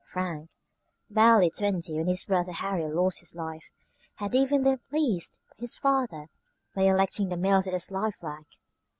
[0.07, 0.49] Frank,
[1.11, 3.69] barely twenty when his brother Harry lost his life,
[4.15, 6.25] had even then pleased his father
[6.73, 8.47] by electing the mills as his life work.